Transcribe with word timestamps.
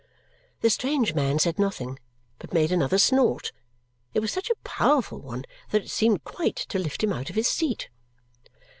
The 0.61 0.71
strange 0.71 1.13
man 1.13 1.37
said 1.37 1.59
nothing 1.59 1.99
but 2.39 2.53
made 2.55 2.71
another 2.71 2.97
snort. 2.97 3.51
It 4.15 4.19
was 4.19 4.31
such 4.31 4.49
a 4.49 4.55
powerful 4.63 5.19
one 5.19 5.45
that 5.69 5.83
it 5.83 5.91
seemed 5.91 6.23
quite 6.23 6.55
to 6.55 6.79
lift 6.79 7.03
him 7.03 7.13
out 7.13 7.29
of 7.29 7.35
his 7.35 7.47
seat. 7.47 7.87